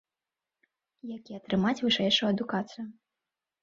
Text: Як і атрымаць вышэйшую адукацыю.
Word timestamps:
Як 1.15 1.23
і 1.33 1.37
атрымаць 1.41 1.77
вышэйшую 1.87 2.27
адукацыю. 2.35 2.93